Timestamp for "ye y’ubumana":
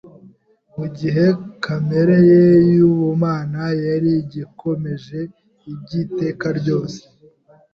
2.29-3.63